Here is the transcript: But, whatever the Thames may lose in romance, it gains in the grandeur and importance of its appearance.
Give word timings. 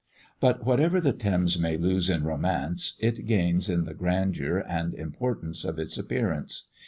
But, 0.39 0.65
whatever 0.65 0.99
the 0.99 1.13
Thames 1.13 1.59
may 1.59 1.77
lose 1.77 2.09
in 2.09 2.23
romance, 2.23 2.95
it 2.99 3.23
gains 3.27 3.69
in 3.69 3.83
the 3.83 3.93
grandeur 3.93 4.57
and 4.67 4.95
importance 4.95 5.63
of 5.63 5.77
its 5.77 5.95
appearance. 5.95 6.69